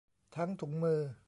[0.35, 1.01] ทั้งถุงมือ